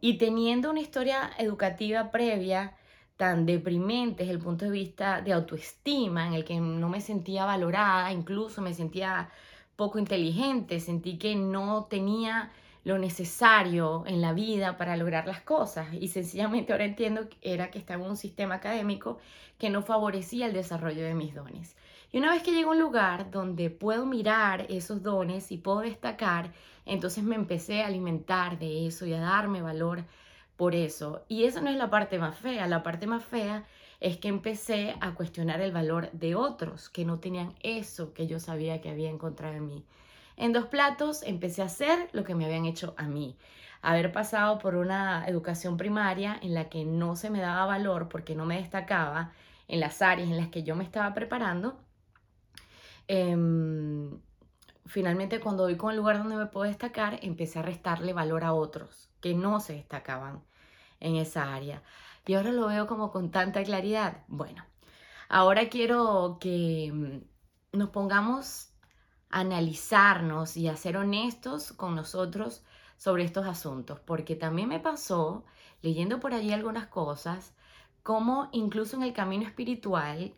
Y 0.00 0.18
teniendo 0.18 0.70
una 0.70 0.80
historia 0.80 1.30
educativa 1.38 2.10
previa 2.10 2.76
tan 3.16 3.46
deprimente 3.46 4.24
desde 4.24 4.34
el 4.34 4.42
punto 4.42 4.66
de 4.66 4.70
vista 4.72 5.20
de 5.20 5.32
autoestima, 5.32 6.26
en 6.26 6.34
el 6.34 6.44
que 6.44 6.58
no 6.60 6.88
me 6.88 7.00
sentía 7.00 7.44
valorada, 7.44 8.12
incluso 8.12 8.60
me 8.60 8.74
sentía 8.74 9.30
poco 9.76 9.98
inteligente, 9.98 10.80
sentí 10.80 11.18
que 11.18 11.36
no 11.36 11.84
tenía 11.84 12.52
lo 12.84 12.98
necesario 12.98 14.04
en 14.06 14.20
la 14.20 14.34
vida 14.34 14.76
para 14.76 14.96
lograr 14.96 15.26
las 15.26 15.40
cosas 15.40 15.88
y 15.94 16.08
sencillamente 16.08 16.72
ahora 16.72 16.84
entiendo 16.84 17.28
que 17.30 17.38
era 17.40 17.70
que 17.70 17.78
estaba 17.78 18.04
en 18.04 18.10
un 18.10 18.16
sistema 18.16 18.56
académico 18.56 19.18
que 19.58 19.70
no 19.70 19.82
favorecía 19.82 20.46
el 20.46 20.52
desarrollo 20.52 21.02
de 21.02 21.14
mis 21.14 21.34
dones. 21.34 21.76
Y 22.14 22.18
una 22.18 22.30
vez 22.30 22.44
que 22.44 22.52
llego 22.52 22.70
a 22.70 22.74
un 22.74 22.78
lugar 22.78 23.32
donde 23.32 23.70
puedo 23.70 24.06
mirar 24.06 24.66
esos 24.68 25.02
dones 25.02 25.50
y 25.50 25.58
puedo 25.58 25.80
destacar, 25.80 26.52
entonces 26.86 27.24
me 27.24 27.34
empecé 27.34 27.82
a 27.82 27.88
alimentar 27.88 28.56
de 28.56 28.86
eso 28.86 29.04
y 29.04 29.12
a 29.14 29.20
darme 29.20 29.62
valor 29.62 30.04
por 30.56 30.76
eso. 30.76 31.24
Y 31.26 31.42
eso 31.42 31.60
no 31.60 31.70
es 31.70 31.76
la 31.76 31.90
parte 31.90 32.20
más 32.20 32.38
fea, 32.38 32.68
la 32.68 32.84
parte 32.84 33.08
más 33.08 33.24
fea 33.24 33.64
es 33.98 34.16
que 34.16 34.28
empecé 34.28 34.94
a 35.00 35.14
cuestionar 35.14 35.60
el 35.60 35.72
valor 35.72 36.08
de 36.12 36.36
otros 36.36 36.88
que 36.88 37.04
no 37.04 37.18
tenían 37.18 37.52
eso 37.64 38.14
que 38.14 38.28
yo 38.28 38.38
sabía 38.38 38.80
que 38.80 38.90
había 38.90 39.10
encontrado 39.10 39.56
en 39.56 39.66
mí. 39.66 39.84
En 40.36 40.52
dos 40.52 40.66
platos 40.66 41.24
empecé 41.24 41.62
a 41.62 41.66
hacer 41.66 42.10
lo 42.12 42.22
que 42.22 42.36
me 42.36 42.44
habían 42.44 42.66
hecho 42.66 42.94
a 42.96 43.08
mí. 43.08 43.36
Haber 43.82 44.12
pasado 44.12 44.60
por 44.60 44.76
una 44.76 45.26
educación 45.26 45.76
primaria 45.76 46.38
en 46.40 46.54
la 46.54 46.68
que 46.68 46.84
no 46.84 47.16
se 47.16 47.30
me 47.30 47.40
daba 47.40 47.66
valor 47.66 48.08
porque 48.08 48.36
no 48.36 48.46
me 48.46 48.58
destacaba 48.58 49.32
en 49.66 49.80
las 49.80 50.00
áreas 50.00 50.28
en 50.28 50.36
las 50.36 50.50
que 50.50 50.62
yo 50.62 50.76
me 50.76 50.84
estaba 50.84 51.12
preparando. 51.12 51.83
Em, 53.08 54.20
finalmente 54.86 55.40
cuando 55.40 55.64
voy 55.64 55.76
con 55.76 55.90
el 55.90 55.98
lugar 55.98 56.18
donde 56.18 56.36
me 56.36 56.46
puedo 56.46 56.66
destacar, 56.66 57.18
empecé 57.22 57.58
a 57.58 57.62
restarle 57.62 58.12
valor 58.12 58.44
a 58.44 58.54
otros 58.54 59.10
que 59.20 59.34
no 59.34 59.60
se 59.60 59.74
destacaban 59.74 60.42
en 61.00 61.16
esa 61.16 61.54
área. 61.54 61.82
Y 62.26 62.34
ahora 62.34 62.52
lo 62.52 62.66
veo 62.68 62.86
como 62.86 63.10
con 63.10 63.30
tanta 63.30 63.62
claridad. 63.64 64.24
Bueno, 64.28 64.64
ahora 65.28 65.68
quiero 65.68 66.38
que 66.40 66.90
mm, 66.92 67.78
nos 67.78 67.90
pongamos 67.90 68.70
analizarnos 69.30 70.56
y 70.56 70.68
a 70.68 70.76
ser 70.76 70.96
honestos 70.96 71.72
con 71.72 71.94
nosotros 71.96 72.64
sobre 72.96 73.24
estos 73.24 73.46
asuntos, 73.46 74.00
porque 74.00 74.36
también 74.36 74.68
me 74.68 74.80
pasó, 74.80 75.44
leyendo 75.82 76.20
por 76.20 76.34
allí 76.34 76.52
algunas 76.52 76.86
cosas, 76.86 77.54
cómo 78.02 78.48
incluso 78.52 78.96
en 78.96 79.02
el 79.02 79.12
camino 79.12 79.44
espiritual 79.44 80.34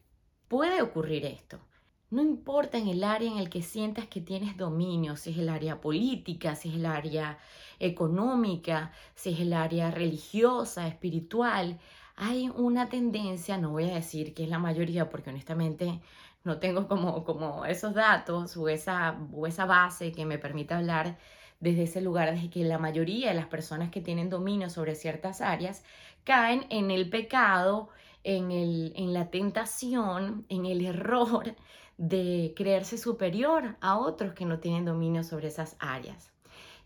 puede 0.48 0.82
ocurrir 0.82 1.26
esto. 1.26 1.60
No 2.10 2.22
importa 2.22 2.78
en 2.78 2.86
el 2.88 3.02
área 3.02 3.30
en 3.30 3.38
el 3.38 3.50
que 3.50 3.62
sientas 3.62 4.06
que 4.06 4.20
tienes 4.20 4.56
dominio, 4.56 5.16
si 5.16 5.30
es 5.30 5.38
el 5.38 5.48
área 5.48 5.80
política, 5.80 6.54
si 6.54 6.68
es 6.68 6.76
el 6.76 6.86
área 6.86 7.38
económica, 7.80 8.92
si 9.14 9.30
es 9.32 9.40
el 9.40 9.52
área 9.52 9.90
religiosa, 9.90 10.86
espiritual, 10.86 11.80
hay 12.14 12.48
una 12.48 12.88
tendencia, 12.88 13.58
no 13.58 13.70
voy 13.72 13.90
a 13.90 13.94
decir 13.94 14.34
que 14.34 14.44
es 14.44 14.48
la 14.48 14.58
mayoría, 14.58 15.10
porque 15.10 15.30
honestamente 15.30 16.00
no 16.44 16.58
tengo 16.58 16.86
como, 16.88 17.24
como 17.24 17.64
esos 17.66 17.92
datos 17.94 18.56
o 18.56 18.68
esa, 18.68 19.18
o 19.32 19.46
esa 19.48 19.66
base 19.66 20.12
que 20.12 20.24
me 20.24 20.38
permita 20.38 20.78
hablar 20.78 21.18
desde 21.60 21.84
ese 21.84 22.00
lugar, 22.00 22.32
desde 22.32 22.50
que 22.50 22.64
la 22.64 22.78
mayoría 22.78 23.28
de 23.28 23.34
las 23.34 23.46
personas 23.46 23.90
que 23.90 24.00
tienen 24.00 24.30
dominio 24.30 24.70
sobre 24.70 24.94
ciertas 24.94 25.40
áreas 25.40 25.82
caen 26.24 26.66
en 26.70 26.90
el 26.90 27.10
pecado, 27.10 27.88
en, 28.22 28.52
el, 28.52 28.92
en 28.96 29.12
la 29.12 29.30
tentación, 29.30 30.46
en 30.48 30.66
el 30.66 30.84
error 30.84 31.56
de 31.98 32.52
creerse 32.56 32.98
superior 32.98 33.76
a 33.80 33.98
otros 33.98 34.34
que 34.34 34.44
no 34.44 34.58
tienen 34.58 34.84
dominio 34.84 35.24
sobre 35.24 35.48
esas 35.48 35.76
áreas. 35.78 36.30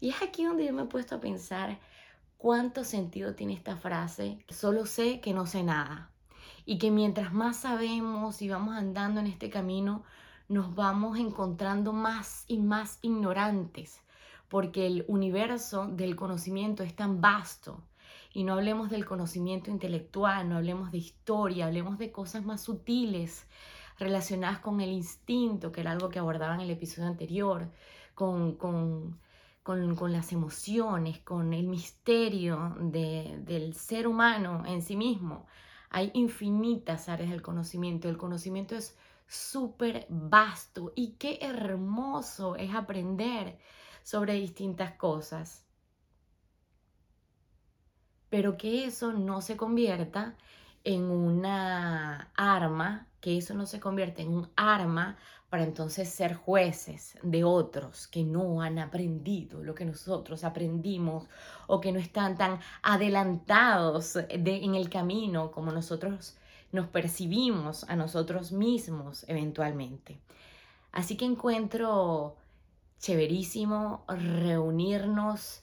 Y 0.01 0.11
es 0.11 0.23
aquí 0.23 0.45
donde 0.45 0.67
yo 0.67 0.73
me 0.73 0.83
he 0.83 0.87
puesto 0.87 1.17
a 1.17 1.21
pensar 1.21 1.79
cuánto 2.39 2.85
sentido 2.85 3.35
tiene 3.35 3.55
esta 3.55 3.77
frase, 3.77 4.45
solo 4.49 4.87
sé 4.87 5.21
que 5.21 5.35
no 5.35 5.47
sé 5.47 5.63
nada 5.63 6.11
y 6.65 6.79
que 6.79 6.91
mientras 6.91 7.33
más 7.33 7.59
sabemos 7.59 8.41
y 8.43 8.49
vamos 8.49 8.77
andando 8.77 9.21
en 9.21 9.27
este 9.27 9.51
camino, 9.51 10.05
nos 10.49 10.75
vamos 10.75 11.19
encontrando 11.19 11.93
más 11.93 12.45
y 12.49 12.59
más 12.59 12.99
ignorantes, 13.03 14.01
porque 14.49 14.87
el 14.87 15.05
universo 15.09 15.87
del 15.87 16.17
conocimiento 16.17 16.83
es 16.83 16.95
tan 16.95 17.21
vasto. 17.21 17.83
Y 18.33 18.45
no 18.45 18.55
hablemos 18.55 18.91
del 18.91 19.05
conocimiento 19.05 19.71
intelectual, 19.71 20.49
no 20.49 20.57
hablemos 20.57 20.93
de 20.93 20.99
historia, 20.99 21.67
hablemos 21.67 21.99
de 21.99 22.13
cosas 22.13 22.45
más 22.45 22.61
sutiles 22.61 23.47
relacionadas 24.01 24.59
con 24.61 24.81
el 24.81 24.91
instinto, 24.91 25.71
que 25.71 25.83
era 25.83 25.93
algo 25.93 26.09
que 26.09 26.19
abordaba 26.19 26.55
en 26.55 26.63
el 26.63 26.71
episodio 26.71 27.09
anterior, 27.09 27.71
con, 28.15 28.57
con, 28.57 29.21
con, 29.63 30.13
las 30.13 30.33
emociones, 30.33 31.21
con 31.21 31.53
el 31.53 31.69
misterio 31.69 32.77
del 32.81 33.75
ser 33.75 34.09
humano 34.09 34.65
en 34.67 34.83
sí 34.83 34.97
mismo. 34.97 35.47
Hay 35.91 36.11
infinitas 36.15 37.09
áreas 37.09 37.31
del 37.31 37.43
conocimiento. 37.43 38.09
El 38.09 38.17
conocimiento 38.17 38.75
es 38.75 38.97
súper 39.27 40.07
vasto 40.09 40.93
y 40.97 41.13
qué 41.13 41.39
hermoso 41.43 42.57
es 42.57 42.75
aprender 42.75 43.59
sobre 44.03 44.35
distintas 44.35 44.95
cosas. 44.95 45.67
Pero 48.31 48.57
que 48.57 48.87
eso 48.87 49.13
no 49.13 49.41
se 49.41 49.57
convierta 49.57 50.37
en 50.85 51.03
una 51.11 52.33
arma, 52.35 53.10
que 53.21 53.37
eso 53.37 53.55
no 53.55 53.67
se 53.67 53.81
convierta 53.81 54.23
en 54.23 54.29
un 54.29 54.49
arma 54.57 55.17
para 55.51 55.65
entonces 55.65 56.09
ser 56.09 56.35
jueces 56.35 57.19
de 57.23 57.45
otros 57.45 58.07
que 58.07 58.23
no 58.23 58.63
han 58.63 58.79
aprendido 58.79 59.63
lo 59.63 59.75
que 59.75 59.85
nosotros 59.85 60.45
aprendimos 60.45 61.27
o 61.67 61.81
que 61.81 61.93
no 61.93 61.99
están 61.99 62.37
tan 62.37 62.61
adelantados 62.83 64.17
en 64.17 64.75
el 64.75 64.89
camino 64.89 65.51
como 65.51 65.73
nosotros 65.73 66.37
nos 66.73 66.87
percibimos 66.87 67.85
a 67.89 67.97
nosotros 67.97 68.53
mismos 68.53 69.25
eventualmente. 69.29 70.21
Así 70.93 71.17
que 71.17 71.25
encuentro 71.25 72.37
chéverísimo 73.01 74.05
reunirnos 74.09 75.63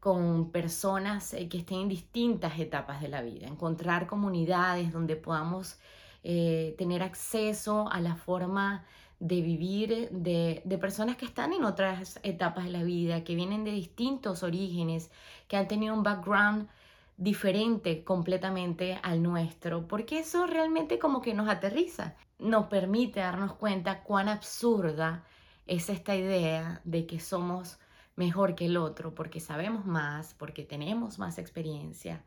con 0.00 0.50
personas 0.50 1.34
eh, 1.34 1.48
que 1.48 1.58
estén 1.58 1.80
en 1.80 1.88
distintas 1.88 2.58
etapas 2.58 3.00
de 3.00 3.08
la 3.08 3.22
vida, 3.22 3.46
encontrar 3.46 4.06
comunidades 4.06 4.92
donde 4.92 5.16
podamos 5.16 5.78
eh, 6.24 6.74
tener 6.78 7.02
acceso 7.02 7.90
a 7.90 8.00
la 8.00 8.16
forma 8.16 8.84
de 9.20 9.40
vivir 9.40 10.10
de, 10.10 10.62
de, 10.64 10.78
personas 10.78 11.16
que 11.16 11.24
están 11.24 11.52
en 11.52 11.64
otras 11.64 12.20
etapas 12.22 12.64
de 12.64 12.70
la 12.70 12.84
vida, 12.84 13.24
que 13.24 13.34
vienen 13.34 13.64
de 13.64 13.72
distintos 13.72 14.42
orígenes, 14.42 15.10
que 15.48 15.56
han 15.56 15.66
tenido 15.66 15.94
un 15.94 16.02
background 16.02 16.68
diferente 17.16 18.04
completamente 18.04 18.98
al 19.02 19.22
nuestro, 19.22 19.88
porque 19.88 20.20
eso 20.20 20.46
realmente 20.46 21.00
como 21.00 21.20
que 21.20 21.34
nos 21.34 21.48
aterriza, 21.48 22.14
nos 22.38 22.66
permite 22.66 23.20
darnos 23.20 23.54
cuenta 23.54 24.04
cuán 24.04 24.28
absurda 24.28 25.24
es 25.66 25.90
esta 25.90 26.14
idea 26.14 26.80
de 26.84 27.06
que 27.06 27.18
somos 27.18 27.78
mejor 28.14 28.54
que 28.54 28.66
el 28.66 28.76
otro, 28.76 29.14
porque 29.14 29.40
sabemos 29.40 29.84
más, 29.84 30.34
porque 30.34 30.64
tenemos 30.64 31.18
más 31.18 31.38
experiencia, 31.38 32.22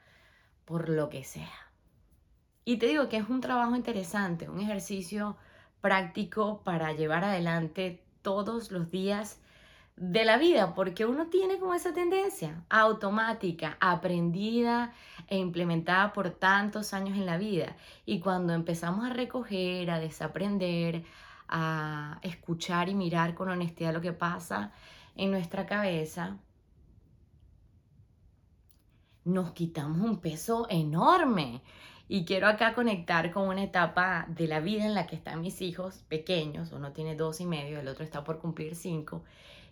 por 0.65 0.89
lo 0.89 1.09
que 1.09 1.23
sea. 1.23 1.70
Y 2.63 2.77
te 2.77 2.87
digo 2.87 3.09
que 3.09 3.17
es 3.17 3.29
un 3.29 3.41
trabajo 3.41 3.75
interesante, 3.75 4.49
un 4.49 4.59
ejercicio 4.59 5.35
práctico 5.81 6.61
para 6.63 6.93
llevar 6.93 7.23
adelante 7.23 8.03
todos 8.21 8.71
los 8.71 8.91
días 8.91 9.39
de 9.95 10.25
la 10.25 10.37
vida, 10.37 10.73
porque 10.73 11.05
uno 11.05 11.27
tiene 11.27 11.59
como 11.59 11.73
esa 11.73 11.93
tendencia 11.93 12.63
automática, 12.69 13.77
aprendida 13.79 14.93
e 15.27 15.37
implementada 15.37 16.13
por 16.13 16.31
tantos 16.31 16.93
años 16.93 17.17
en 17.17 17.25
la 17.25 17.37
vida. 17.37 17.75
Y 18.05 18.19
cuando 18.19 18.53
empezamos 18.53 19.05
a 19.05 19.13
recoger, 19.13 19.91
a 19.91 19.99
desaprender, 19.99 21.03
a 21.47 22.19
escuchar 22.23 22.89
y 22.89 22.95
mirar 22.95 23.35
con 23.35 23.49
honestidad 23.49 23.93
lo 23.93 24.01
que 24.01 24.13
pasa 24.13 24.71
en 25.15 25.31
nuestra 25.31 25.65
cabeza, 25.65 26.37
nos 29.23 29.51
quitamos 29.51 29.99
un 29.99 30.19
peso 30.19 30.65
enorme. 30.69 31.61
Y 32.13 32.25
quiero 32.25 32.49
acá 32.49 32.73
conectar 32.73 33.31
con 33.31 33.47
una 33.47 33.63
etapa 33.63 34.25
de 34.27 34.45
la 34.45 34.59
vida 34.59 34.83
en 34.83 34.93
la 34.93 35.07
que 35.07 35.15
están 35.15 35.39
mis 35.39 35.61
hijos 35.61 36.03
pequeños, 36.09 36.73
uno 36.73 36.91
tiene 36.91 37.15
dos 37.15 37.39
y 37.39 37.45
medio, 37.45 37.79
el 37.79 37.87
otro 37.87 38.03
está 38.03 38.21
por 38.21 38.39
cumplir 38.39 38.75
cinco, 38.75 39.23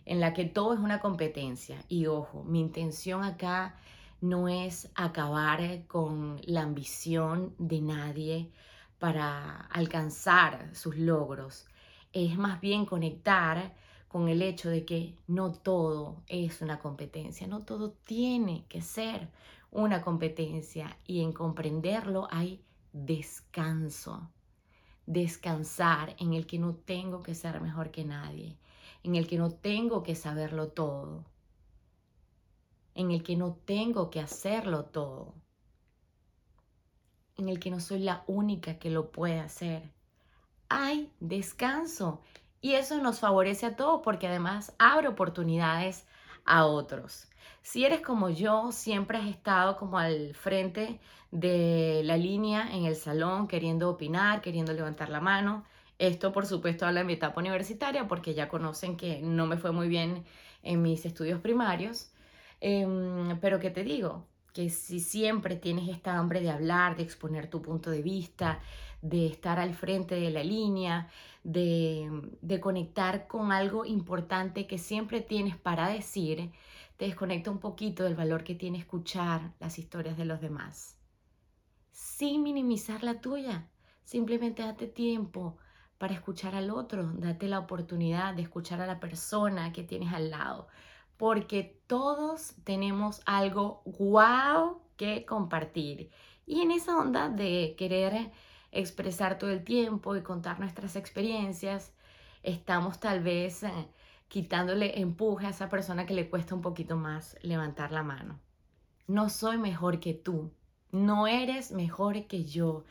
en 0.06 0.20
la 0.20 0.32
que 0.32 0.46
todo 0.46 0.72
es 0.72 0.80
una 0.80 1.00
competencia. 1.00 1.84
Y 1.86 2.06
ojo, 2.06 2.42
mi 2.44 2.60
intención 2.60 3.24
acá 3.24 3.76
no 4.22 4.48
es 4.48 4.90
acabar 4.94 5.86
con 5.86 6.40
la 6.46 6.62
ambición 6.62 7.54
de 7.58 7.82
nadie 7.82 8.50
para 8.98 9.66
alcanzar 9.66 10.74
sus 10.74 10.96
logros, 10.96 11.66
es 12.14 12.38
más 12.38 12.58
bien 12.62 12.86
conectar 12.86 13.74
con 14.08 14.30
el 14.30 14.40
hecho 14.40 14.70
de 14.70 14.86
que 14.86 15.14
no 15.26 15.52
todo 15.52 16.22
es 16.26 16.62
una 16.62 16.78
competencia, 16.78 17.46
no 17.46 17.60
todo 17.66 17.90
tiene 18.06 18.64
que 18.70 18.80
ser 18.80 19.28
una 19.70 20.02
competencia 20.02 20.98
y 21.06 21.22
en 21.22 21.32
comprenderlo 21.32 22.28
hay 22.30 22.64
descanso, 22.92 24.30
descansar 25.06 26.16
en 26.18 26.34
el 26.34 26.46
que 26.46 26.58
no 26.58 26.74
tengo 26.74 27.22
que 27.22 27.34
ser 27.34 27.60
mejor 27.60 27.90
que 27.90 28.04
nadie, 28.04 28.56
en 29.02 29.16
el 29.16 29.26
que 29.26 29.38
no 29.38 29.50
tengo 29.50 30.02
que 30.02 30.14
saberlo 30.14 30.68
todo, 30.68 31.24
en 32.94 33.10
el 33.10 33.22
que 33.22 33.36
no 33.36 33.54
tengo 33.64 34.10
que 34.10 34.20
hacerlo 34.20 34.84
todo, 34.86 35.34
en 37.36 37.48
el 37.48 37.58
que 37.58 37.70
no 37.70 37.80
soy 37.80 38.00
la 38.00 38.24
única 38.26 38.78
que 38.78 38.90
lo 38.90 39.10
puede 39.10 39.40
hacer. 39.40 39.90
Hay 40.68 41.12
descanso 41.20 42.20
y 42.60 42.74
eso 42.74 42.98
nos 42.98 43.20
favorece 43.20 43.66
a 43.66 43.76
todos 43.76 44.02
porque 44.02 44.26
además 44.26 44.74
abre 44.78 45.08
oportunidades 45.08 46.06
a 46.44 46.66
otros. 46.66 47.28
Si 47.62 47.84
eres 47.84 48.00
como 48.00 48.30
yo, 48.30 48.72
siempre 48.72 49.18
has 49.18 49.26
estado 49.26 49.76
como 49.76 49.98
al 49.98 50.34
frente 50.34 51.00
de 51.30 52.02
la 52.04 52.16
línea 52.16 52.74
en 52.74 52.84
el 52.86 52.96
salón, 52.96 53.48
queriendo 53.48 53.90
opinar, 53.90 54.40
queriendo 54.40 54.72
levantar 54.72 55.08
la 55.10 55.20
mano. 55.20 55.64
Esto, 55.98 56.32
por 56.32 56.46
supuesto, 56.46 56.86
habla 56.86 57.00
de 57.00 57.06
mi 57.06 57.12
etapa 57.14 57.40
universitaria 57.40 58.08
porque 58.08 58.34
ya 58.34 58.48
conocen 58.48 58.96
que 58.96 59.20
no 59.22 59.46
me 59.46 59.58
fue 59.58 59.72
muy 59.72 59.88
bien 59.88 60.24
en 60.62 60.82
mis 60.82 61.04
estudios 61.06 61.40
primarios. 61.40 62.10
Em, 62.60 63.38
pero 63.40 63.58
¿qué 63.60 63.70
te 63.70 63.84
digo? 63.84 64.26
Que 64.60 64.68
si 64.68 65.00
siempre 65.00 65.56
tienes 65.56 65.88
esta 65.88 66.18
hambre 66.18 66.42
de 66.42 66.50
hablar, 66.50 66.94
de 66.94 67.02
exponer 67.02 67.48
tu 67.48 67.62
punto 67.62 67.90
de 67.90 68.02
vista, 68.02 68.60
de 69.00 69.26
estar 69.26 69.58
al 69.58 69.72
frente 69.72 70.16
de 70.16 70.28
la 70.28 70.44
línea, 70.44 71.08
de, 71.42 72.10
de 72.42 72.60
conectar 72.60 73.26
con 73.26 73.52
algo 73.52 73.86
importante 73.86 74.66
que 74.66 74.76
siempre 74.76 75.22
tienes 75.22 75.56
para 75.56 75.88
decir, 75.88 76.52
te 76.98 77.06
desconecta 77.06 77.50
un 77.50 77.58
poquito 77.58 78.04
del 78.04 78.16
valor 78.16 78.44
que 78.44 78.54
tiene 78.54 78.76
escuchar 78.76 79.54
las 79.60 79.78
historias 79.78 80.18
de 80.18 80.26
los 80.26 80.42
demás. 80.42 80.98
Sin 81.90 82.42
minimizar 82.42 83.02
la 83.02 83.18
tuya, 83.18 83.66
simplemente 84.04 84.62
date 84.62 84.88
tiempo 84.88 85.56
para 85.96 86.12
escuchar 86.12 86.54
al 86.54 86.68
otro, 86.68 87.10
date 87.14 87.48
la 87.48 87.60
oportunidad 87.60 88.34
de 88.34 88.42
escuchar 88.42 88.82
a 88.82 88.86
la 88.86 89.00
persona 89.00 89.72
que 89.72 89.84
tienes 89.84 90.12
al 90.12 90.28
lado, 90.28 90.68
porque 91.20 91.78
todos 91.86 92.54
tenemos 92.64 93.20
algo 93.26 93.82
guau 93.84 94.80
que 94.96 95.26
compartir. 95.26 96.10
Y 96.46 96.62
en 96.62 96.70
esa 96.70 96.96
onda 96.96 97.28
de 97.28 97.74
querer 97.76 98.32
expresar 98.72 99.36
todo 99.36 99.50
el 99.50 99.62
tiempo 99.62 100.16
y 100.16 100.22
contar 100.22 100.58
nuestras 100.58 100.96
experiencias, 100.96 101.92
estamos 102.42 103.00
tal 103.00 103.22
vez 103.22 103.64
eh, 103.64 103.70
quitándole 104.28 104.98
empuje 104.98 105.46
a 105.46 105.50
esa 105.50 105.68
persona 105.68 106.06
que 106.06 106.14
le 106.14 106.30
cuesta 106.30 106.54
un 106.54 106.62
poquito 106.62 106.96
más 106.96 107.36
levantar 107.42 107.92
la 107.92 108.02
mano. 108.02 108.40
No 109.06 109.28
soy 109.28 109.58
mejor 109.58 110.00
que 110.00 110.14
tú, 110.14 110.50
no 110.90 111.26
eres 111.26 111.70
mejor 111.70 112.28
que 112.28 112.44
yo. 112.46 112.84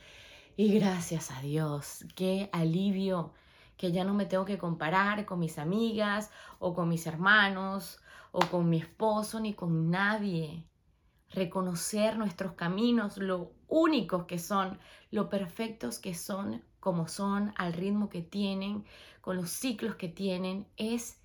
Y 0.55 0.77
gracias 0.77 1.31
a 1.31 1.41
Dios, 1.41 2.05
qué 2.15 2.51
alivio 2.53 3.33
que 3.79 3.93
ya 3.93 4.03
no 4.03 4.13
me 4.13 4.25
tengo 4.25 4.43
que 4.43 4.57
comparar 4.57 5.25
con 5.25 5.39
mis 5.39 5.57
amigas 5.57 6.31
o 6.59 6.74
con 6.74 6.89
mis 6.89 7.07
hermanos 7.07 8.01
o 8.33 8.41
con 8.41 8.69
mi 8.69 8.77
esposo 8.77 9.39
ni 9.39 9.53
con 9.53 9.89
nadie. 9.89 10.65
Reconocer 11.29 12.17
nuestros 12.17 12.55
caminos, 12.55 13.15
lo 13.15 13.53
únicos 13.69 14.25
que 14.25 14.38
son, 14.38 14.77
lo 15.12 15.29
perfectos 15.29 15.98
que 15.98 16.13
son, 16.13 16.62
como 16.81 17.07
son, 17.07 17.53
al 17.55 17.72
ritmo 17.72 18.09
que 18.09 18.22
tienen, 18.22 18.83
con 19.22 19.37
los 19.37 19.50
ciclos 19.50 19.96
que 19.96 20.09
tienen, 20.09 20.68
es 20.75 21.18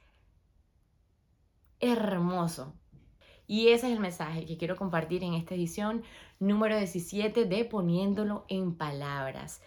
hermoso. 1.80 2.72
Y 3.48 3.70
ese 3.70 3.88
es 3.88 3.94
el 3.94 4.00
mensaje 4.00 4.46
que 4.46 4.56
quiero 4.58 4.76
compartir 4.76 5.24
en 5.24 5.34
esta 5.34 5.56
edición 5.56 6.04
número 6.38 6.78
17 6.78 7.46
de 7.46 7.64
Poniéndolo 7.64 8.44
en 8.46 8.76
Palabras. 8.76 9.60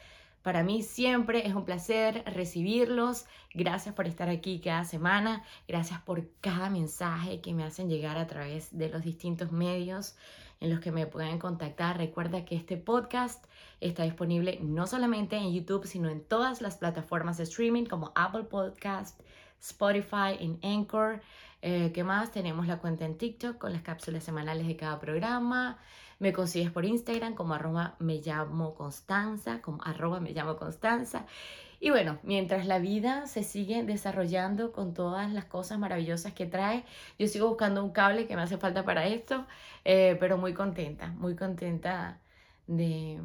Para 0.48 0.64
mí 0.64 0.82
siempre 0.82 1.46
es 1.46 1.54
un 1.54 1.66
placer 1.66 2.24
recibirlos. 2.26 3.26
Gracias 3.54 3.94
por 3.94 4.08
estar 4.08 4.30
aquí 4.30 4.62
cada 4.62 4.86
semana. 4.86 5.44
Gracias 5.68 6.00
por 6.00 6.26
cada 6.40 6.70
mensaje 6.70 7.42
que 7.42 7.54
me 7.54 7.66
hacen 7.66 7.90
llegar 7.90 8.18
a 8.18 8.28
través 8.28 8.70
de 8.72 8.88
los 8.88 9.04
distintos 9.04 9.52
medios 9.52 10.16
en 10.62 10.70
los 10.70 10.80
que 10.80 10.94
me 10.94 11.06
pueden 11.06 11.38
contactar. 11.38 11.98
Recuerda 11.98 12.46
que 12.46 12.56
este 12.56 12.78
podcast 12.78 13.44
está 13.82 14.04
disponible 14.04 14.58
no 14.62 14.88
solamente 14.88 15.36
en 15.36 15.52
YouTube, 15.52 15.86
sino 15.86 16.08
en 16.08 16.24
todas 16.24 16.62
las 16.62 16.78
plataformas 16.78 17.36
de 17.36 17.44
streaming 17.44 17.84
como 17.84 18.14
Apple 18.16 18.46
Podcast, 18.46 19.20
Spotify, 19.60 20.38
en 20.40 20.60
Anchor. 20.64 21.20
Eh, 21.62 21.92
¿Qué 21.94 22.06
más? 22.06 22.32
Tenemos 22.32 22.68
la 22.68 22.80
cuenta 22.80 23.04
en 23.04 23.18
TikTok 23.18 23.58
con 23.58 23.74
las 23.74 23.82
cápsulas 23.82 24.24
semanales 24.24 24.66
de 24.66 24.78
cada 24.78 24.98
programa. 24.98 25.78
Me 26.20 26.34
consigues 26.34 26.72
por 26.72 26.86
Instagram 26.86 27.36
como 27.36 27.54
arroba 27.54 27.96
me 28.00 28.22
llamo 28.22 28.74
Constanza, 28.76 29.62
como 29.62 29.84
arroba 29.84 30.20
me 30.20 30.32
llamo 30.32 30.58
Constanza. 30.58 31.26
Y 31.80 31.92
bueno, 31.92 32.20
mientras 32.24 32.66
la 32.66 32.80
vida 32.80 33.28
se 33.28 33.44
sigue 33.44 33.84
desarrollando 33.84 34.72
con 34.72 34.94
todas 34.94 35.32
las 35.32 35.46
cosas 35.46 35.78
maravillosas 35.78 36.34
que 36.34 36.48
trae, 36.48 36.84
yo 37.20 37.28
sigo 37.28 37.48
buscando 37.50 37.84
un 37.84 37.92
cable 37.92 38.26
que 38.28 38.36
me 38.36 38.42
hace 38.42 38.58
falta 38.58 38.84
para 38.84 39.06
esto, 39.06 39.46
eh, 39.86 40.18
pero 40.20 40.38
muy 40.38 40.54
contenta, 40.54 41.10
muy 41.10 41.36
contenta 41.36 42.20
de, 42.66 43.22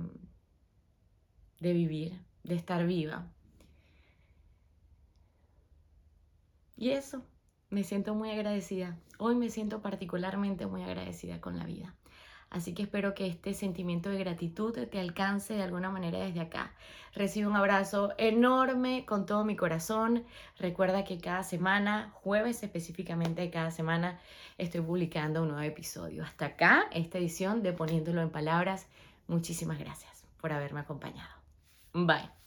de 1.60 1.72
vivir, 1.72 2.20
de 2.44 2.54
estar 2.56 2.86
viva. 2.86 3.26
Y 6.76 6.90
eso, 6.90 7.24
me 7.70 7.84
siento 7.84 8.14
muy 8.14 8.30
agradecida. 8.30 8.98
Hoy 9.18 9.34
me 9.34 9.48
siento 9.50 9.80
particularmente 9.80 10.66
muy 10.66 10.82
agradecida 10.82 11.40
con 11.40 11.56
la 11.56 11.64
vida. 11.64 11.94
Así 12.52 12.74
que 12.74 12.82
espero 12.82 13.14
que 13.14 13.26
este 13.26 13.54
sentimiento 13.54 14.10
de 14.10 14.18
gratitud 14.18 14.78
te 14.86 15.00
alcance 15.00 15.54
de 15.54 15.62
alguna 15.62 15.90
manera 15.90 16.18
desde 16.18 16.40
acá. 16.40 16.72
Recibe 17.14 17.46
un 17.46 17.56
abrazo 17.56 18.12
enorme 18.18 19.06
con 19.06 19.24
todo 19.24 19.42
mi 19.44 19.56
corazón. 19.56 20.24
Recuerda 20.58 21.02
que 21.02 21.18
cada 21.18 21.44
semana, 21.44 22.10
jueves 22.12 22.62
específicamente 22.62 23.50
cada 23.50 23.70
semana, 23.70 24.20
estoy 24.58 24.82
publicando 24.82 25.42
un 25.42 25.48
nuevo 25.48 25.62
episodio. 25.62 26.24
Hasta 26.24 26.46
acá, 26.46 26.84
esta 26.92 27.16
edición 27.16 27.62
de 27.62 27.72
Poniéndolo 27.72 28.20
en 28.20 28.30
Palabras. 28.30 28.86
Muchísimas 29.28 29.78
gracias 29.78 30.24
por 30.38 30.52
haberme 30.52 30.80
acompañado. 30.80 31.34
Bye. 31.94 32.41